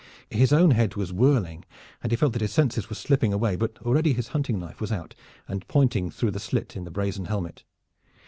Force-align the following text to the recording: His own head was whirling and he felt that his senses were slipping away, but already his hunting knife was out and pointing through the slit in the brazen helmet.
His 0.31 0.51
own 0.51 0.71
head 0.71 0.95
was 0.95 1.13
whirling 1.13 1.63
and 2.01 2.11
he 2.11 2.15
felt 2.15 2.33
that 2.33 2.41
his 2.41 2.51
senses 2.51 2.89
were 2.89 2.95
slipping 2.95 3.33
away, 3.33 3.55
but 3.55 3.77
already 3.83 4.13
his 4.13 4.29
hunting 4.29 4.57
knife 4.59 4.81
was 4.81 4.91
out 4.91 5.13
and 5.47 5.67
pointing 5.67 6.09
through 6.09 6.31
the 6.31 6.39
slit 6.39 6.75
in 6.75 6.85
the 6.85 6.89
brazen 6.89 7.25
helmet. 7.25 7.63